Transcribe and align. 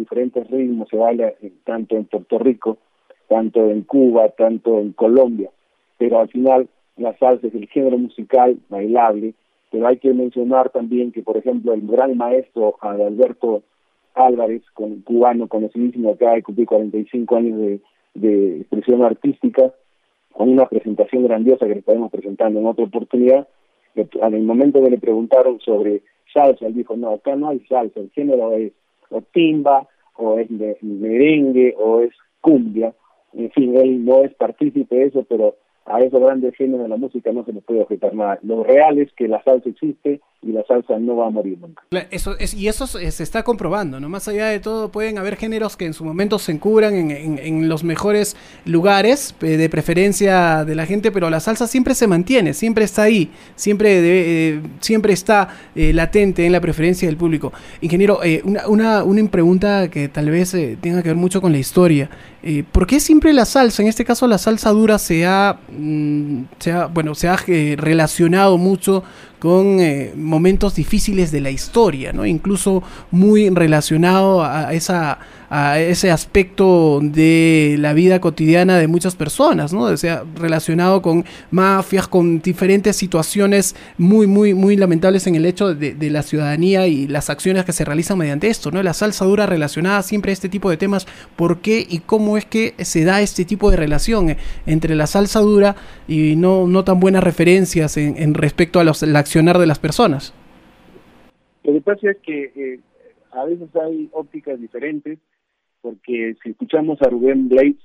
diferentes 0.00 0.50
ritmos 0.50 0.88
se 0.88 0.96
baila 0.96 1.32
tanto 1.64 1.96
en 1.96 2.04
Puerto 2.06 2.38
Rico, 2.38 2.78
tanto 3.28 3.70
en 3.70 3.82
Cuba, 3.82 4.30
tanto 4.30 4.80
en 4.80 4.92
Colombia, 4.92 5.50
pero 5.98 6.18
al 6.18 6.28
final 6.28 6.68
la 6.96 7.16
salsa 7.18 7.46
es 7.46 7.54
el 7.54 7.68
género 7.68 7.96
musical 7.96 8.58
bailable, 8.68 9.34
pero 9.70 9.86
hay 9.86 9.98
que 9.98 10.12
mencionar 10.12 10.70
también 10.70 11.12
que, 11.12 11.22
por 11.22 11.36
ejemplo, 11.36 11.72
el 11.72 11.86
gran 11.86 12.16
maestro 12.16 12.76
Alberto 12.80 13.62
Álvarez, 14.14 14.62
cubano 15.04 15.46
conocidísimo, 15.46 16.10
acaba 16.10 16.34
de 16.34 16.42
cumplir 16.42 16.66
45 16.66 17.36
años 17.36 17.58
de, 17.60 17.80
de 18.14 18.60
expresión 18.62 19.04
artística, 19.04 19.72
con 20.32 20.48
una 20.48 20.66
presentación 20.66 21.24
grandiosa 21.24 21.66
que 21.66 21.74
le 21.74 21.80
estaremos 21.80 22.10
presentando 22.10 22.60
en 22.60 22.66
otra 22.66 22.84
oportunidad, 22.84 23.46
en 23.94 24.34
el 24.34 24.42
momento 24.42 24.82
que 24.82 24.90
le 24.90 24.98
preguntaron 24.98 25.60
sobre 25.60 26.02
salsa, 26.32 26.66
él 26.66 26.74
dijo, 26.74 26.96
no, 26.96 27.10
acá 27.10 27.36
no 27.36 27.48
hay 27.48 27.60
salsa, 27.60 28.00
el 28.00 28.10
género 28.10 28.52
es 28.54 28.72
o 29.10 29.22
timba, 29.22 29.88
o 30.20 30.38
es 30.38 30.50
merengue, 30.82 31.74
o 31.78 32.00
es 32.00 32.12
cumbia, 32.40 32.94
en 33.32 33.50
fin, 33.52 33.76
él 33.76 34.04
no 34.04 34.24
es 34.24 34.34
partícipe 34.34 34.96
de 34.96 35.04
eso, 35.06 35.24
pero 35.28 35.56
a 35.86 36.00
esos 36.00 36.20
grandes 36.20 36.54
géneros 36.54 36.82
de 36.82 36.88
la 36.88 36.96
música 36.96 37.32
no 37.32 37.44
se 37.44 37.52
le 37.52 37.60
puede 37.60 37.82
objetar 37.82 38.14
nada. 38.14 38.38
Lo 38.42 38.62
real 38.62 38.98
es 38.98 39.12
que 39.12 39.28
la 39.28 39.42
salsa 39.42 39.68
existe 39.68 40.20
y 40.42 40.52
la 40.52 40.64
salsa 40.64 40.98
no 40.98 41.16
va 41.16 41.26
a 41.26 41.30
morir 41.30 41.58
nunca. 41.60 41.82
Eso 42.10 42.36
es, 42.38 42.54
y 42.54 42.68
eso 42.68 42.86
se 42.86 43.22
está 43.22 43.42
comprobando, 43.42 44.00
¿no? 44.00 44.08
Más 44.08 44.26
allá 44.26 44.46
de 44.46 44.58
todo, 44.58 44.90
pueden 44.90 45.18
haber 45.18 45.36
géneros 45.36 45.76
que 45.76 45.84
en 45.84 45.92
su 45.92 46.04
momento 46.04 46.38
se 46.38 46.52
encubran 46.52 46.94
en, 46.94 47.38
en, 47.38 47.68
los 47.68 47.84
mejores 47.84 48.36
lugares 48.64 49.34
eh, 49.42 49.58
de 49.58 49.68
preferencia 49.68 50.64
de 50.64 50.74
la 50.74 50.86
gente, 50.86 51.12
pero 51.12 51.28
la 51.28 51.40
salsa 51.40 51.66
siempre 51.66 51.94
se 51.94 52.06
mantiene, 52.06 52.54
siempre 52.54 52.84
está 52.84 53.02
ahí, 53.02 53.30
siempre, 53.54 53.98
eh, 54.02 54.60
siempre 54.80 55.12
está 55.12 55.48
eh, 55.74 55.92
latente 55.92 56.46
en 56.46 56.52
la 56.52 56.60
preferencia 56.60 57.06
del 57.06 57.18
público. 57.18 57.52
Ingeniero, 57.82 58.20
una, 58.44 58.66
una, 58.68 59.04
una, 59.04 59.30
pregunta 59.30 59.90
que 59.90 60.08
tal 60.08 60.30
vez 60.30 60.56
tenga 60.80 61.02
que 61.02 61.10
ver 61.10 61.16
mucho 61.16 61.42
con 61.42 61.52
la 61.52 61.58
historia. 61.58 62.08
¿Por 62.72 62.86
qué 62.86 63.00
siempre 63.00 63.32
la 63.32 63.44
salsa, 63.44 63.82
en 63.82 63.88
este 63.88 64.04
caso 64.04 64.26
la 64.26 64.38
salsa 64.38 64.70
dura, 64.70 64.98
se 64.98 65.26
ha, 65.26 65.58
mm, 65.76 66.42
se 66.58 66.72
ha 66.72 66.86
bueno, 66.86 67.14
se 67.14 67.28
ha 67.28 67.36
relacionado 67.36 68.56
mucho 68.56 69.04
con 69.40 69.80
eh, 69.80 70.12
momentos 70.16 70.74
difíciles 70.76 71.32
de 71.32 71.40
la 71.40 71.50
historia, 71.50 72.12
¿no? 72.12 72.24
Incluso 72.26 72.82
muy 73.10 73.48
relacionado 73.50 74.44
a 74.44 74.72
esa 74.72 75.18
a 75.50 75.80
ese 75.80 76.12
aspecto 76.12 77.00
de 77.02 77.74
la 77.80 77.92
vida 77.92 78.20
cotidiana 78.20 78.78
de 78.78 78.86
muchas 78.86 79.16
personas, 79.16 79.72
¿no? 79.72 79.82
O 79.82 79.96
sea, 79.96 80.22
relacionado 80.36 81.02
con 81.02 81.24
mafias, 81.50 82.06
con 82.06 82.40
diferentes 82.40 82.94
situaciones 82.94 83.74
muy, 83.98 84.28
muy, 84.28 84.54
muy 84.54 84.76
lamentables 84.76 85.26
en 85.26 85.34
el 85.34 85.44
hecho 85.44 85.74
de, 85.74 85.94
de, 85.94 86.10
la 86.10 86.22
ciudadanía 86.22 86.86
y 86.86 87.08
las 87.08 87.30
acciones 87.30 87.64
que 87.64 87.72
se 87.72 87.84
realizan 87.84 88.16
mediante 88.16 88.48
esto, 88.48 88.70
¿no? 88.70 88.80
La 88.80 88.94
salsa 88.94 89.24
dura 89.24 89.44
relacionada 89.44 90.04
siempre 90.04 90.30
a 90.30 90.34
este 90.34 90.48
tipo 90.48 90.70
de 90.70 90.76
temas, 90.76 91.08
¿por 91.34 91.58
qué 91.58 91.84
y 91.88 91.98
cómo 91.98 92.36
es 92.36 92.44
que 92.44 92.74
se 92.78 93.02
da 93.02 93.20
este 93.20 93.44
tipo 93.44 93.72
de 93.72 93.76
relación 93.76 94.36
entre 94.66 94.94
la 94.94 95.08
salsa 95.08 95.40
dura 95.40 95.74
y 96.06 96.36
no, 96.36 96.68
no 96.68 96.84
tan 96.84 97.00
buenas 97.00 97.24
referencias 97.24 97.96
en, 97.96 98.34
respecto 98.34 98.78
a 98.78 98.84
los, 98.84 99.02
el 99.02 99.16
accionar 99.30 99.58
de 99.58 99.66
las 99.66 99.78
personas? 99.78 100.34
Lo 101.62 101.72
que 101.72 101.80
pasa 101.82 102.10
es 102.10 102.16
que 102.18 102.52
eh, 102.56 102.80
a 103.30 103.44
veces 103.44 103.68
hay 103.76 104.08
ópticas 104.10 104.60
diferentes 104.60 105.20
porque 105.82 106.34
si 106.42 106.50
escuchamos 106.50 107.00
a 107.00 107.08
Rubén 107.08 107.48
Blades, 107.48 107.76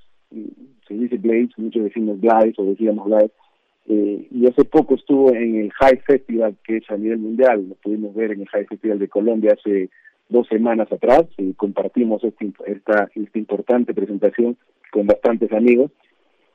se 0.88 0.94
dice 0.94 1.18
Blades, 1.18 1.50
muchos 1.56 1.84
decimos 1.84 2.20
Blades 2.20 2.58
o 2.58 2.64
decíamos 2.64 3.06
Blades, 3.06 3.30
eh, 3.88 4.26
y 4.28 4.46
hace 4.48 4.64
poco 4.64 4.96
estuvo 4.96 5.32
en 5.32 5.60
el 5.60 5.72
High 5.72 6.00
Festival, 6.04 6.56
que 6.64 6.78
es 6.78 6.90
a 6.90 6.96
nivel 6.96 7.18
mundial, 7.18 7.64
lo 7.68 7.74
pudimos 7.76 8.12
ver 8.16 8.32
en 8.32 8.40
el 8.40 8.48
High 8.48 8.66
Festival 8.66 8.98
de 8.98 9.08
Colombia 9.08 9.54
hace 9.56 9.88
dos 10.28 10.48
semanas 10.48 10.90
atrás, 10.90 11.26
y 11.38 11.54
compartimos 11.54 12.24
este, 12.24 12.52
esta, 12.66 13.08
esta 13.14 13.38
importante 13.38 13.94
presentación 13.94 14.56
con 14.90 15.06
bastantes 15.06 15.52
amigos, 15.52 15.92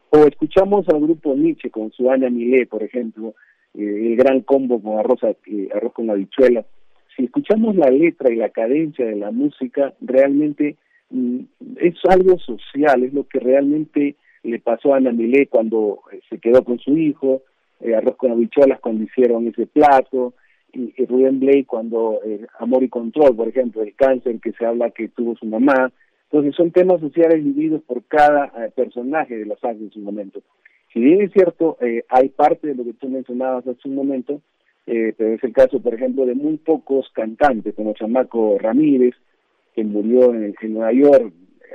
o 0.09 0.17
escuchamos 0.27 0.87
al 0.89 0.99
grupo 0.99 1.33
Nietzsche 1.33 1.69
con 1.69 1.91
su 1.93 2.11
Ana 2.11 2.29
Milé, 2.29 2.67
por 2.67 2.83
ejemplo, 2.83 3.33
el 3.73 4.15
gran 4.15 4.41
combo 4.41 4.81
con 4.81 4.99
arroz, 4.99 5.19
eh, 5.23 5.69
arroz 5.73 5.93
con 5.93 6.09
habichuela. 6.09 6.65
Si 7.15 7.25
escuchamos 7.25 7.75
la 7.75 7.89
letra 7.89 8.31
y 8.31 8.35
la 8.35 8.49
cadencia 8.49 9.05
de 9.05 9.15
la 9.15 9.31
música, 9.31 9.93
realmente 10.01 10.77
es 11.77 11.95
algo 12.07 12.37
social, 12.39 13.03
es 13.03 13.13
lo 13.13 13.27
que 13.27 13.39
realmente 13.39 14.15
le 14.43 14.59
pasó 14.59 14.93
a 14.93 14.97
Ana 14.97 15.11
Milé 15.11 15.47
cuando 15.47 15.99
eh, 16.11 16.19
se 16.29 16.39
quedó 16.39 16.63
con 16.63 16.79
su 16.79 16.97
hijo, 16.97 17.41
eh, 17.79 17.95
Arroz 17.95 18.15
con 18.15 18.31
habichuelas 18.31 18.79
cuando 18.79 19.03
hicieron 19.03 19.47
ese 19.47 19.67
plato, 19.67 20.33
y, 20.73 21.05
Rubén 21.05 21.39
Blake 21.39 21.65
cuando 21.65 22.19
eh, 22.25 22.47
Amor 22.59 22.83
y 22.83 22.89
Control, 22.89 23.35
por 23.35 23.47
ejemplo, 23.47 23.83
el 23.83 23.93
cáncer 23.95 24.39
que 24.39 24.53
se 24.53 24.65
habla 24.65 24.91
que 24.91 25.09
tuvo 25.09 25.35
su 25.35 25.45
mamá. 25.45 25.91
Entonces 26.31 26.55
son 26.55 26.71
temas 26.71 27.01
sociales 27.01 27.43
vividos 27.43 27.81
por 27.81 28.03
cada 28.05 28.49
personaje 28.73 29.35
de 29.35 29.45
los 29.45 29.61
años 29.65 29.81
en 29.81 29.91
su 29.91 29.99
momento. 29.99 30.41
Si 30.93 30.99
bien 30.99 31.21
es 31.21 31.31
cierto, 31.31 31.77
hay 32.09 32.29
parte 32.29 32.67
de 32.67 32.75
lo 32.75 32.83
que 32.83 32.93
tú 32.93 33.07
mencionabas 33.07 33.65
hace 33.65 33.87
un 33.87 33.95
momento, 33.95 34.41
pero 34.85 35.33
es 35.33 35.43
el 35.43 35.53
caso, 35.53 35.81
por 35.81 35.93
ejemplo, 35.93 36.25
de 36.25 36.35
muy 36.35 36.57
pocos 36.57 37.09
cantantes, 37.13 37.73
como 37.75 37.93
Chamaco 37.93 38.57
Ramírez, 38.59 39.15
que 39.73 39.83
murió 39.83 40.33
en, 40.33 40.55
Nueva 40.61 40.91
York, 40.91 41.33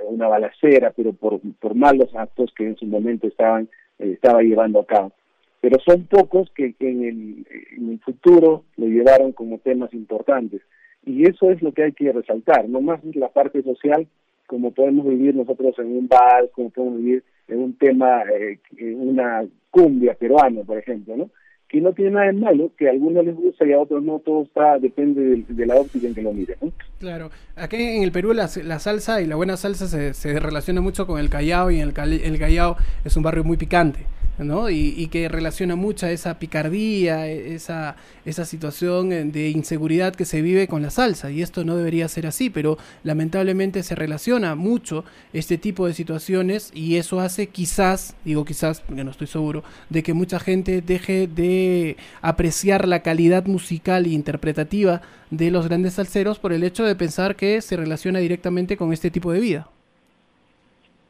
una 0.08 0.28
balacera, 0.28 0.92
pero 0.94 1.12
por, 1.12 1.40
malos 1.74 2.14
actos 2.14 2.52
que 2.56 2.66
en 2.66 2.76
su 2.76 2.86
momento 2.86 3.26
estaban 3.26 3.68
eh, 3.98 4.12
estaba 4.12 4.42
llevando 4.42 4.80
a 4.80 4.86
cabo. 4.86 5.12
Pero 5.60 5.78
son 5.80 6.04
pocos 6.06 6.50
que, 6.54 6.74
en, 6.78 7.04
el, 7.04 7.46
en 7.76 7.90
el 7.90 8.00
futuro 8.00 8.64
lo 8.76 8.86
llevaron 8.86 9.32
como 9.32 9.58
temas 9.58 9.92
importantes. 9.94 10.60
Y 11.04 11.28
eso 11.28 11.50
es 11.50 11.62
lo 11.62 11.72
que 11.72 11.84
hay 11.84 11.92
que 11.92 12.12
resaltar, 12.12 12.68
no 12.68 12.80
más 12.80 13.02
la 13.14 13.28
parte 13.28 13.62
social, 13.62 14.06
como 14.46 14.72
podemos 14.72 15.06
vivir 15.06 15.34
nosotros 15.34 15.78
en 15.78 15.86
un 15.86 16.08
bar, 16.08 16.50
como 16.52 16.70
podemos 16.70 16.98
vivir 16.98 17.24
en 17.48 17.58
un 17.58 17.72
tema, 17.74 18.22
eh, 18.32 18.58
una 18.94 19.44
cumbia 19.70 20.14
peruana, 20.14 20.62
por 20.62 20.78
ejemplo, 20.78 21.16
¿no? 21.16 21.30
que 21.68 21.80
no 21.80 21.92
tiene 21.92 22.12
nada 22.12 22.26
de 22.26 22.32
malo, 22.32 22.70
que 22.78 22.88
a 22.88 22.92
algunos 22.92 23.24
les 23.24 23.34
gusta 23.34 23.66
y 23.66 23.72
a 23.72 23.78
otros 23.80 24.02
no, 24.02 24.20
todo 24.20 24.44
está, 24.44 24.78
depende 24.78 25.44
de, 25.48 25.66
la 25.66 25.74
óptica 25.74 26.06
en 26.06 26.14
que 26.14 26.22
lo 26.22 26.32
miren. 26.32 26.56
Claro, 27.00 27.30
aquí 27.56 27.76
en 27.76 28.02
el 28.04 28.12
Perú 28.12 28.32
la, 28.32 28.48
la, 28.62 28.78
salsa 28.78 29.20
y 29.20 29.26
la 29.26 29.34
buena 29.34 29.56
salsa 29.56 29.88
se, 29.88 30.14
se 30.14 30.38
relaciona 30.38 30.80
mucho 30.80 31.06
con 31.06 31.18
el 31.18 31.28
Callao 31.28 31.70
y 31.72 31.80
el, 31.80 31.92
el 31.96 32.38
Callao 32.38 32.76
es 33.04 33.16
un 33.16 33.24
barrio 33.24 33.42
muy 33.42 33.56
picante. 33.56 34.06
¿No? 34.38 34.70
Y, 34.70 35.06
que 35.06 35.28
relaciona 35.28 35.76
mucha 35.76 36.10
esa 36.10 36.38
picardía, 36.38 37.28
esa, 37.28 37.96
esa 38.24 38.44
situación 38.44 39.30
de 39.32 39.50
inseguridad 39.50 40.14
que 40.14 40.24
se 40.24 40.42
vive 40.42 40.68
con 40.68 40.82
la 40.82 40.90
salsa. 40.90 41.30
Y 41.30 41.42
esto 41.42 41.64
no 41.64 41.76
debería 41.76 42.08
ser 42.08 42.26
así, 42.26 42.50
pero 42.50 42.76
lamentablemente 43.04 43.82
se 43.82 43.94
relaciona 43.94 44.54
mucho 44.54 45.04
este 45.32 45.58
tipo 45.58 45.86
de 45.86 45.94
situaciones 45.94 46.70
y 46.74 46.96
eso 46.96 47.20
hace 47.20 47.48
quizás, 47.48 48.14
digo 48.24 48.44
quizás, 48.44 48.80
porque 48.80 49.04
no 49.04 49.10
estoy 49.10 49.26
seguro, 49.26 49.62
de 49.90 50.02
que 50.02 50.14
mucha 50.14 50.40
gente 50.40 50.82
deje 50.82 51.28
de 51.28 51.96
apreciar 52.20 52.88
la 52.88 53.02
calidad 53.02 53.46
musical 53.46 54.06
e 54.06 54.10
interpretativa 54.10 55.02
de 55.30 55.50
los 55.50 55.66
grandes 55.66 55.94
salseros 55.94 56.38
por 56.38 56.52
el 56.52 56.64
hecho 56.64 56.84
de 56.84 56.96
pensar 56.96 57.36
que 57.36 57.60
se 57.62 57.76
relaciona 57.76 58.18
directamente 58.18 58.76
con 58.76 58.92
este 58.92 59.10
tipo 59.10 59.32
de 59.32 59.40
vida. 59.40 59.68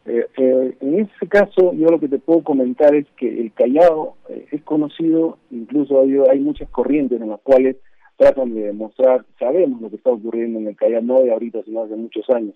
Eh, 0.06 0.24
eh, 0.36 0.76
en 0.80 1.00
ese 1.00 1.26
caso, 1.28 1.72
yo 1.72 1.88
lo 1.88 1.98
que 1.98 2.06
te 2.08 2.20
puedo 2.20 2.44
comentar 2.44 2.94
es 2.94 3.06
que 3.16 3.28
el 3.28 3.52
Callao 3.52 4.14
eh, 4.28 4.46
es 4.52 4.62
conocido, 4.62 5.38
incluso 5.50 6.00
hay, 6.00 6.38
muchas 6.38 6.68
corrientes 6.70 7.20
en 7.20 7.30
las 7.30 7.40
cuales 7.40 7.76
tratan 8.16 8.54
de 8.54 8.66
demostrar, 8.66 9.24
sabemos 9.36 9.80
lo 9.80 9.90
que 9.90 9.96
está 9.96 10.10
ocurriendo 10.10 10.60
en 10.60 10.68
el 10.68 10.76
Callao, 10.76 11.02
no 11.02 11.22
de 11.22 11.32
ahorita, 11.32 11.64
sino 11.64 11.82
hace 11.82 11.96
muchos 11.96 12.30
años, 12.30 12.54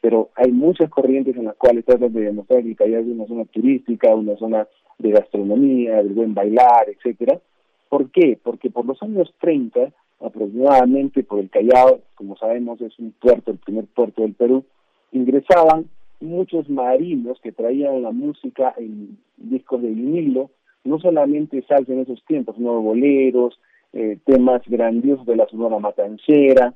pero 0.00 0.30
hay 0.36 0.52
muchas 0.52 0.90
corrientes 0.90 1.36
en 1.36 1.46
las 1.46 1.56
cuales 1.56 1.84
tratan 1.84 2.12
de 2.12 2.20
demostrar 2.20 2.62
que 2.62 2.70
el 2.70 2.76
Callao 2.76 3.00
es 3.00 3.06
una 3.08 3.26
zona 3.26 3.44
turística, 3.46 4.14
una 4.14 4.36
zona 4.36 4.68
de 4.98 5.10
gastronomía, 5.10 5.96
del 5.96 6.12
buen 6.12 6.34
bailar, 6.34 6.88
etcétera. 6.88 7.40
¿Por 7.88 8.12
qué? 8.12 8.38
Porque 8.40 8.70
por 8.70 8.86
los 8.86 9.02
años 9.02 9.34
30, 9.40 9.92
aproximadamente, 10.20 11.24
por 11.24 11.40
el 11.40 11.50
Callao, 11.50 12.00
como 12.14 12.36
sabemos, 12.36 12.80
es 12.80 12.96
un 13.00 13.12
puerto, 13.20 13.50
el 13.50 13.58
primer 13.58 13.86
puerto 13.86 14.22
del 14.22 14.34
Perú, 14.34 14.64
ingresaban 15.10 15.86
muchos 16.22 16.68
marinos 16.70 17.38
que 17.42 17.52
traían 17.52 18.02
la 18.02 18.12
música 18.12 18.74
en 18.78 19.18
discos 19.36 19.82
de 19.82 19.88
vinilo, 19.88 20.50
no 20.84 20.98
solamente 20.98 21.62
salsa 21.68 21.92
en 21.92 22.00
esos 22.00 22.24
tiempos, 22.24 22.56
sino 22.56 22.80
boleros, 22.80 23.58
eh, 23.92 24.18
temas 24.24 24.62
grandiosos 24.66 25.26
de 25.26 25.36
la 25.36 25.46
Sonora 25.48 25.78
Matancera, 25.78 26.74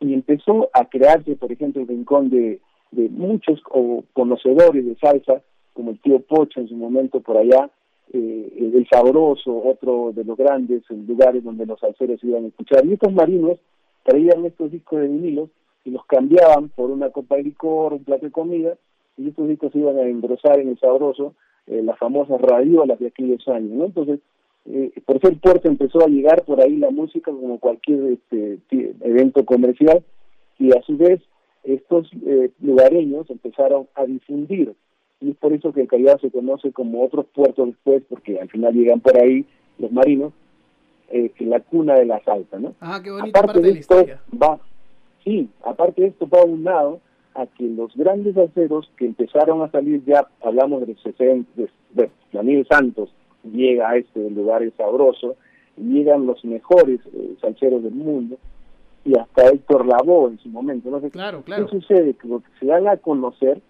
y 0.00 0.14
empezó 0.14 0.70
a 0.72 0.84
crearse, 0.86 1.36
por 1.36 1.52
ejemplo, 1.52 1.82
el 1.82 1.88
rincón 1.88 2.30
de, 2.30 2.60
muchos 2.92 3.62
conocedores 4.12 4.84
de 4.84 4.94
salsa, 4.96 5.42
como 5.72 5.92
el 5.92 6.00
tío 6.00 6.20
Pocho 6.20 6.60
en 6.60 6.68
su 6.68 6.76
momento 6.76 7.20
por 7.20 7.38
allá, 7.38 7.70
eh, 8.12 8.52
el 8.58 8.86
Sabroso, 8.90 9.62
otro 9.64 10.12
de 10.12 10.24
los 10.24 10.36
grandes 10.36 10.82
lugares 10.90 11.42
donde 11.42 11.64
los 11.64 11.80
salseros 11.80 12.22
iban 12.22 12.44
a 12.44 12.48
escuchar. 12.48 12.84
Y 12.84 12.92
estos 12.92 13.12
marinos 13.14 13.58
traían 14.02 14.44
estos 14.44 14.70
discos 14.70 15.00
de 15.00 15.08
vinilos 15.08 15.48
y 15.84 15.90
los 15.90 16.04
cambiaban 16.06 16.68
por 16.70 16.90
una 16.90 17.10
copa 17.10 17.36
de 17.36 17.44
licor, 17.44 17.92
un 17.92 18.04
plato 18.04 18.26
de 18.26 18.32
comida, 18.32 18.76
y 19.16 19.28
estos 19.28 19.48
discos 19.48 19.74
iban 19.74 19.98
a 19.98 20.02
engrosar 20.02 20.60
en 20.60 20.68
el 20.68 20.78
sabroso 20.78 21.34
eh, 21.66 21.82
las 21.82 21.98
famosas 21.98 22.40
radiolas 22.40 22.98
de 22.98 23.08
aquellos 23.08 23.46
años, 23.48 23.70
¿no? 23.70 23.84
Entonces, 23.84 24.20
eh, 24.66 24.92
por 25.04 25.20
ser 25.20 25.38
puerto 25.38 25.68
empezó 25.68 26.04
a 26.04 26.08
llegar 26.08 26.44
por 26.44 26.60
ahí 26.60 26.76
la 26.76 26.90
música 26.90 27.32
como 27.32 27.58
cualquier 27.58 28.12
este, 28.12 28.58
evento 29.00 29.44
comercial 29.44 30.04
y 30.58 30.70
a 30.70 30.80
su 30.82 30.96
vez 30.96 31.20
estos 31.64 32.08
eh, 32.26 32.50
lugareños 32.60 33.28
empezaron 33.28 33.88
a 33.94 34.04
difundir 34.04 34.74
y 35.20 35.30
es 35.30 35.36
por 35.36 35.52
eso 35.52 35.72
que 35.72 35.82
el 35.82 35.88
Callao 35.88 36.18
se 36.18 36.30
conoce 36.30 36.72
como 36.72 37.04
otros 37.04 37.26
puertos 37.32 37.68
después, 37.68 38.02
porque 38.08 38.40
al 38.40 38.48
final 38.48 38.74
llegan 38.74 39.00
por 39.00 39.16
ahí 39.16 39.46
los 39.78 39.92
marinos, 39.92 40.32
eh, 41.10 41.30
la 41.38 41.60
cuna 41.60 41.94
de 41.94 42.06
la 42.06 42.22
salsa, 42.24 42.58
¿no? 42.58 42.74
Ah, 42.80 43.00
qué 43.02 43.10
bonita 43.10 43.38
aparte 43.38 43.60
parte 43.60 43.72
de, 43.72 43.78
esto, 43.78 44.04
Va, 44.40 44.58
sí, 45.24 45.48
aparte 45.64 46.02
de 46.02 46.08
esto 46.08 46.28
va 46.28 46.44
lado 46.46 47.00
a 47.34 47.46
que 47.46 47.64
los 47.64 47.94
grandes 47.96 48.36
aceros 48.36 48.90
que 48.96 49.06
empezaron 49.06 49.62
a 49.62 49.70
salir 49.70 50.04
ya, 50.04 50.26
hablamos 50.42 50.80
de 50.80 50.88
los 50.88 51.02
60, 51.02 51.50
de, 51.90 52.10
Daniel 52.32 52.66
Santos 52.68 53.10
llega 53.44 53.90
a 53.90 53.96
este 53.96 54.30
lugar 54.30 54.62
sabroso, 54.76 55.36
llegan 55.76 56.26
los 56.26 56.44
mejores 56.44 57.00
eh, 57.12 57.34
salseros 57.40 57.82
del 57.82 57.94
mundo, 57.94 58.36
y 59.04 59.18
hasta 59.18 59.48
Héctor 59.48 59.86
Lavoe 59.86 60.30
en 60.30 60.38
su 60.38 60.48
momento. 60.48 60.90
¿no? 60.90 61.00
Claro, 61.10 61.42
claro. 61.42 61.66
¿Qué 61.66 61.80
sucede? 61.80 62.14
Que 62.14 62.28
se 62.60 62.66
dan 62.66 62.86
a 62.86 62.96
conocer 62.96 63.60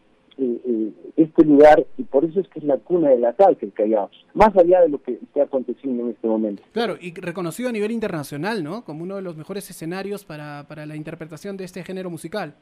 este 1.17 1.45
lugar 1.45 1.85
y 1.99 2.03
por 2.05 2.25
eso 2.25 2.41
es 2.41 2.49
que 2.49 2.59
es 2.59 2.65
la 2.65 2.79
cuna 2.79 3.11
de 3.11 3.19
la 3.19 3.35
salsa 3.35 3.65
el 3.65 3.73
Callao, 3.73 4.11
más 4.35 4.57
allá 4.57 4.81
de 4.81 4.89
lo 4.89 5.03
que 5.03 5.13
está 5.13 5.45
aconteciendo 5.45 6.05
en 6.05 6.11
este 6.11 6.27
momento. 6.27 6.63
Claro, 6.73 6.97
y 7.01 7.13
reconocido 7.15 7.69
a 7.69 7.73
nivel 7.73 7.91
internacional, 7.91 8.65
¿no? 8.65 8.85
Como 8.85 9.03
uno 9.03 9.17
de 9.17 9.23
los 9.23 9.37
mejores 9.37 9.69
escenarios 9.71 10.25
para, 10.25 10.67
para 10.69 10.87
la 10.87 10.97
interpretación 10.97 11.57
de 11.57 11.65
este 11.65 11.85
género 11.85 12.11
musical. 12.11 12.55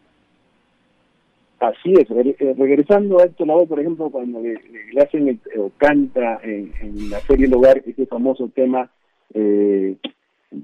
Así 1.61 1.93
es, 1.93 2.11
eh, 2.11 2.55
regresando 2.57 3.21
a 3.21 3.25
Héctor 3.25 3.47
Lavoe, 3.47 3.67
por 3.67 3.81
ejemplo, 3.81 4.09
cuando 4.09 4.41
le, 4.41 4.59
hacen 4.99 5.29
el, 5.29 5.41
o 5.59 5.71
canta 5.77 6.41
en, 6.43 6.73
la 7.11 7.21
serie 7.21 7.47
El 7.47 7.55
Hogar 7.55 7.83
ese 7.85 8.07
famoso 8.07 8.49
tema 8.55 8.91
eh, 9.35 9.97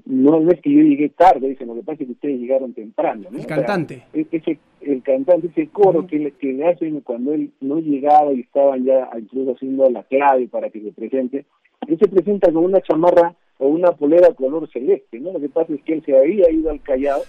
no, 0.05 0.51
es 0.51 0.59
que 0.61 0.71
yo 0.71 0.81
llegué 0.81 1.09
tarde, 1.09 1.47
dice, 1.47 1.65
lo 1.65 1.75
que 1.75 1.83
pasa 1.83 2.03
es 2.03 2.07
que 2.07 2.13
ustedes 2.13 2.39
llegaron 2.39 2.73
temprano. 2.73 3.29
El 3.33 3.45
cantante. 3.45 4.03
E-, 4.13 4.27
ese, 4.31 4.59
el 4.81 5.01
cantante, 5.01 5.47
ese 5.47 5.67
coro 5.69 6.05
que, 6.05 6.19
le, 6.19 6.31
que 6.31 6.51
le 6.51 6.67
hacen 6.67 6.99
cuando 7.01 7.33
él 7.33 7.51
no 7.61 7.79
llegaba 7.79 8.33
y 8.33 8.41
estaban 8.41 8.83
ya 8.83 9.09
incluso 9.17 9.51
haciendo 9.53 9.89
la 9.89 10.03
clave 10.03 10.47
para 10.49 10.69
que 10.69 10.81
se 10.81 10.91
presente, 10.91 11.45
él 11.87 11.97
se 11.97 12.07
presenta 12.07 12.51
con 12.51 12.65
una 12.65 12.81
chamarra 12.81 13.35
o 13.59 13.67
una 13.67 13.93
polera 13.93 14.33
color 14.33 14.69
celeste, 14.71 15.19
¿no? 15.19 15.31
Lo 15.31 15.39
que 15.39 15.49
pasa 15.49 15.73
es 15.73 15.81
que 15.83 15.93
él 15.93 16.03
se 16.05 16.15
había 16.15 16.51
ido 16.51 16.69
al 16.69 16.81
Callao 16.81 17.21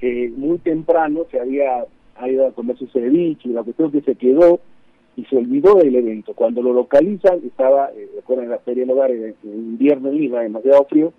eh, 0.00 0.30
muy 0.36 0.58
temprano, 0.58 1.24
se 1.30 1.38
había 1.38 1.86
ido 2.26 2.46
a 2.46 2.52
comer 2.52 2.76
su 2.78 2.86
ceviche 2.88 3.48
y 3.48 3.52
la 3.52 3.62
cuestión 3.62 3.92
que 3.92 4.00
se 4.00 4.16
quedó 4.16 4.60
y 5.14 5.24
se 5.26 5.36
olvidó 5.36 5.76
del 5.76 5.94
evento. 5.94 6.34
Cuando 6.34 6.62
lo 6.62 6.72
localizan, 6.72 7.40
estaba, 7.46 7.90
eh, 7.92 8.08
recuerden 8.16 8.50
la 8.50 8.58
feria 8.58 8.82
del 8.82 8.90
hogar, 8.90 9.10
en 9.12 9.34
invierno 9.44 10.10
en 10.10 10.18
Lima, 10.18 10.40
demasiado 10.40 10.84
frío, 10.84 11.12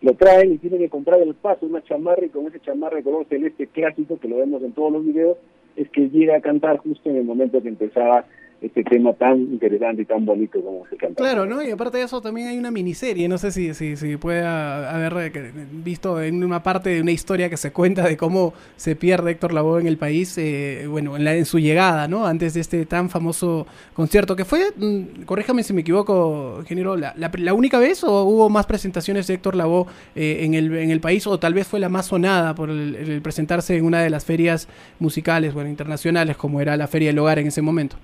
lo 0.00 0.14
traen 0.14 0.52
y 0.52 0.58
tienen 0.58 0.78
que 0.78 0.88
comprar 0.88 1.20
el 1.20 1.34
paso, 1.34 1.66
una 1.66 1.82
chamarra, 1.82 2.24
y 2.24 2.28
con 2.28 2.46
ese 2.46 2.60
chamarra 2.60 2.96
de 2.96 3.02
color 3.02 3.26
celeste 3.28 3.66
clásico, 3.66 4.18
que 4.18 4.28
lo 4.28 4.36
vemos 4.36 4.62
en 4.62 4.72
todos 4.72 4.92
los 4.92 5.04
videos, 5.04 5.38
es 5.76 5.88
que 5.90 6.08
llega 6.08 6.36
a 6.36 6.40
cantar 6.40 6.78
justo 6.78 7.10
en 7.10 7.16
el 7.16 7.24
momento 7.24 7.62
que 7.62 7.68
empezaba 7.68 8.26
este 8.60 8.82
tema 8.82 9.12
tan 9.12 9.38
interesante 9.38 10.02
y 10.02 10.04
tan 10.04 10.24
bonito 10.24 10.60
como 10.60 10.84
se 10.88 10.96
canta. 10.96 11.22
Claro, 11.22 11.46
¿no? 11.46 11.62
Y 11.62 11.70
aparte 11.70 11.98
de 11.98 12.04
eso 12.04 12.20
también 12.20 12.48
hay 12.48 12.58
una 12.58 12.70
miniserie, 12.70 13.28
no 13.28 13.38
sé 13.38 13.52
si, 13.52 13.72
si, 13.74 13.96
si 13.96 14.16
puede 14.16 14.44
haber 14.44 15.32
eh, 15.34 15.52
visto 15.72 16.20
en 16.20 16.42
una 16.42 16.62
parte 16.62 16.90
de 16.90 17.00
una 17.00 17.12
historia 17.12 17.48
que 17.48 17.56
se 17.56 17.72
cuenta 17.72 18.02
de 18.02 18.16
cómo 18.16 18.54
se 18.76 18.96
pierde 18.96 19.30
Héctor 19.30 19.52
Lavoe 19.52 19.80
en 19.80 19.86
el 19.86 19.96
país, 19.96 20.36
eh, 20.38 20.86
bueno, 20.88 21.16
en, 21.16 21.24
la, 21.24 21.36
en 21.36 21.44
su 21.44 21.60
llegada, 21.60 22.08
¿no? 22.08 22.26
Antes 22.26 22.54
de 22.54 22.60
este 22.60 22.84
tan 22.84 23.10
famoso 23.10 23.66
concierto, 23.94 24.34
que 24.34 24.44
fue, 24.44 24.72
mm, 24.76 25.22
corríjame 25.24 25.62
si 25.62 25.72
me 25.72 25.82
equivoco, 25.82 26.56
ingeniero, 26.60 26.96
la, 26.96 27.14
la, 27.16 27.54
única 27.54 27.78
vez 27.78 28.02
o 28.02 28.24
hubo 28.24 28.48
más 28.48 28.66
presentaciones 28.66 29.28
de 29.28 29.34
Héctor 29.34 29.54
Lavoe 29.54 29.86
eh, 30.16 30.40
en, 30.42 30.54
el, 30.54 30.74
en 30.76 30.90
el 30.90 31.00
país 31.00 31.26
o 31.26 31.38
tal 31.38 31.54
vez 31.54 31.68
fue 31.68 31.78
la 31.78 31.88
más 31.88 32.06
sonada 32.06 32.54
por 32.54 32.70
el 32.70 33.20
presentarse 33.22 33.76
en 33.76 33.84
una 33.84 34.02
de 34.02 34.10
las 34.10 34.24
ferias 34.24 34.68
musicales, 34.98 35.54
bueno, 35.54 35.70
internacionales, 35.70 36.36
como 36.36 36.60
era 36.60 36.76
la 36.76 36.88
Feria 36.88 37.08
del 37.10 37.18
Hogar 37.18 37.38
en 37.38 37.46
ese 37.46 37.62
momento? 37.62 37.96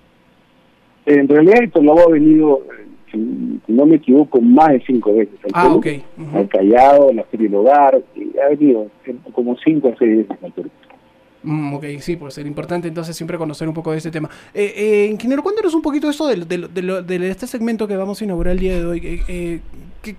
En 1.07 1.29
realidad 1.29 1.63
esto 1.63 1.83
lo 1.83 1.99
ha 1.99 2.09
venido, 2.09 2.63
si 3.11 3.61
no 3.69 3.87
me 3.87 3.97
equivoco, 3.97 4.41
más 4.41 4.71
de 4.71 4.83
cinco 4.87 5.15
veces 5.15 5.35
al, 5.45 5.51
ah, 5.55 5.79
Perú, 5.83 6.03
al 6.35 6.49
Callao, 6.49 7.13
la 7.13 7.25
Feria 7.25 7.49
del 7.49 7.57
Hogar, 7.57 8.03
ha 8.43 8.49
venido 8.49 8.87
como 9.33 9.57
cinco 9.59 9.89
o 9.89 9.95
seis 9.99 10.19
veces 10.19 10.43
al 10.43 10.53
Perú. 10.53 10.71
Mm, 11.45 11.75
ok, 11.75 11.85
sí, 12.01 12.17
pues 12.17 12.35
ser 12.35 12.47
importante 12.47 12.89
entonces 12.89 13.15
siempre 13.17 13.37
conocer 13.37 13.69
un 13.69 13.75
poco 13.75 13.93
de 13.93 13.99
este 13.99 14.11
tema. 14.11 14.31
Eh, 14.55 14.73
eh, 14.77 15.09
ingeniero, 15.13 15.43
cuéntanos 15.43 15.75
un 15.75 15.83
poquito 15.83 16.09
eso 16.09 16.27
de, 16.27 16.37
de, 16.37 17.03
de, 17.03 17.31
este 17.31 17.47
segmento 17.47 17.87
que 17.87 17.97
vamos 17.97 18.21
a 18.21 18.25
inaugurar 18.25 18.53
el 18.53 18.59
día 18.61 18.77
de 18.77 18.87
hoy. 18.87 18.99
Eh, 19.05 19.23
eh 19.29 19.61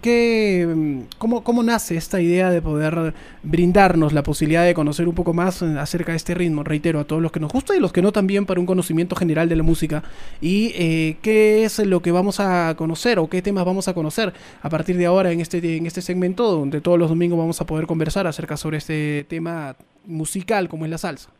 ¿qué, 0.01 0.67
mm, 0.67 1.17
cómo, 1.17 1.43
¿Cómo 1.43 1.63
nace 1.63 1.95
esta 1.95 2.21
idea 2.21 2.49
de 2.49 2.61
poder 2.61 3.13
brindarnos 3.43 4.13
la 4.13 4.23
posibilidad 4.23 4.65
de 4.65 4.73
conocer 4.73 5.07
un 5.07 5.15
poco 5.15 5.33
más 5.33 5.61
acerca 5.61 6.11
de 6.11 6.17
este 6.17 6.33
ritmo? 6.35 6.63
Reitero, 6.63 6.99
a 6.99 7.03
todos 7.05 7.21
los 7.21 7.31
que 7.31 7.39
nos 7.39 7.51
gusta 7.51 7.75
y 7.75 7.79
los 7.79 7.91
que 7.91 8.01
no 8.01 8.11
también 8.11 8.45
para 8.45 8.59
un 8.59 8.65
conocimiento 8.65 9.15
general 9.15 9.49
de 9.49 9.55
la 9.55 9.63
música. 9.63 10.03
¿Y 10.41 10.71
eh, 10.75 11.17
qué 11.21 11.63
es 11.65 11.79
lo 11.79 12.01
que 12.01 12.11
vamos 12.11 12.39
a 12.39 12.75
conocer 12.77 13.19
o 13.19 13.29
qué 13.29 13.41
temas 13.41 13.65
vamos 13.65 13.87
a 13.87 13.93
conocer 13.93 14.33
a 14.61 14.69
partir 14.69 14.97
de 14.97 15.05
ahora 15.05 15.31
en 15.31 15.41
este, 15.41 15.77
en 15.77 15.85
este 15.85 16.01
segmento 16.01 16.51
donde 16.51 16.81
todos 16.81 16.99
los 16.99 17.09
domingos 17.09 17.37
vamos 17.37 17.59
a 17.61 17.65
poder 17.65 17.87
conversar 17.87 18.27
acerca 18.27 18.57
sobre 18.57 18.77
este 18.77 19.25
tema 19.27 19.75
musical 20.07 20.69
como 20.69 20.85
es 20.85 20.91
la 20.91 20.97
salsa? 20.97 21.31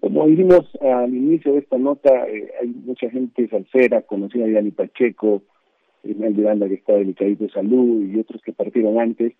Como 0.00 0.26
dijimos 0.26 0.66
al 0.80 1.14
inicio 1.14 1.52
de 1.52 1.58
esta 1.58 1.76
nota, 1.76 2.26
eh, 2.28 2.50
hay 2.60 2.68
mucha 2.68 3.10
gente 3.10 3.46
salsera, 3.48 4.02
conocida 4.02 4.46
a 4.46 4.50
Dani 4.50 4.70
Pacheco, 4.70 5.42
Ismael 6.02 6.34
Miranda 6.34 6.68
que 6.68 6.74
está 6.74 6.94
delicadito 6.94 7.44
de 7.44 7.50
salud 7.50 8.02
y 8.02 8.18
otros 8.18 8.40
que 8.42 8.52
partieron 8.52 8.98
antes, 8.98 9.34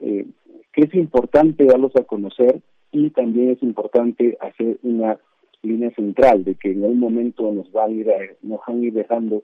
eh, 0.00 0.26
que 0.72 0.82
es 0.82 0.94
importante 0.94 1.64
darlos 1.64 1.94
a 1.96 2.04
conocer 2.04 2.60
y 2.90 3.10
también 3.10 3.50
es 3.50 3.62
importante 3.62 4.36
hacer 4.40 4.78
una 4.82 5.18
línea 5.62 5.90
central 5.90 6.44
de 6.44 6.54
que 6.54 6.72
en 6.72 6.84
algún 6.84 7.00
momento 7.00 7.52
nos 7.52 7.70
van 7.72 7.90
a 7.90 7.92
ir, 7.92 8.08
nos 8.42 8.60
van 8.66 8.80
a 8.80 8.84
ir 8.84 8.92
dejando 8.94 9.42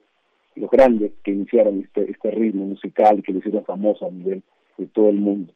los 0.57 0.71
grandes 0.71 1.13
que 1.23 1.33
iniciaron 1.33 1.81
este, 1.81 2.11
este 2.11 2.31
ritmo 2.31 2.67
musical 2.67 3.23
que 3.23 3.33
lo 3.33 3.41
hicieron 3.41 3.65
famoso 3.65 4.07
a 4.07 4.11
nivel 4.11 4.43
de 4.79 4.87
todo 4.87 5.11
el 5.11 5.17
mundo. 5.17 5.53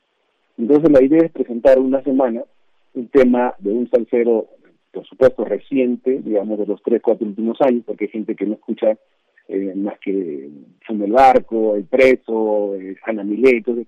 Entonces 0.59 0.91
la 0.91 1.03
idea 1.03 1.23
es 1.25 1.33
presentar 1.33 1.79
una 1.79 2.03
semana 2.03 2.43
un 2.95 3.09
tema 3.09 3.55
de 3.59 3.71
un 3.71 3.89
salsero, 3.89 4.49
por 4.93 5.07
supuesto, 5.07 5.45
reciente, 5.45 6.21
digamos 6.25 6.59
de 6.59 6.67
los 6.67 6.83
tres, 6.83 7.01
cuatro 7.03 7.27
últimos 7.27 7.61
años, 7.61 7.85
porque 7.87 8.07
hay 8.07 8.11
gente 8.11 8.35
que 8.35 8.47
no 8.47 8.55
escucha 8.55 8.99
eh, 9.49 9.73
más 9.77 9.99
que 10.01 10.51
Fumo 10.87 11.05
el 11.05 11.13
Barco, 11.13 11.77
El 11.77 11.85
Preso, 11.85 12.75
eh, 12.75 12.97
Ana 13.05 13.25
Milé, 13.25 13.59
entonces 13.59 13.87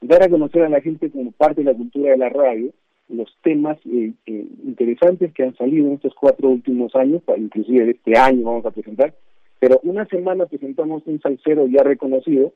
dar 0.00 0.22
a 0.22 0.28
conocer 0.28 0.62
a 0.62 0.68
la 0.68 0.80
gente 0.80 1.10
como 1.10 1.32
parte 1.32 1.62
de 1.62 1.72
la 1.72 1.76
cultura 1.76 2.12
de 2.12 2.18
la 2.18 2.28
radio 2.28 2.72
los 3.12 3.28
temas 3.42 3.78
eh, 3.86 4.12
eh, 4.26 4.46
interesantes 4.64 5.32
que 5.32 5.42
han 5.42 5.56
salido 5.56 5.86
en 5.86 5.94
estos 5.94 6.14
cuatro 6.14 6.48
últimos 6.48 6.94
años, 6.94 7.22
inclusive 7.36 7.90
este 7.90 8.18
año 8.18 8.44
vamos 8.44 8.64
a 8.64 8.70
presentar, 8.70 9.14
pero 9.58 9.80
una 9.84 10.06
semana 10.06 10.46
presentamos 10.46 11.02
un 11.06 11.20
salsero 11.20 11.66
ya 11.66 11.82
reconocido 11.82 12.52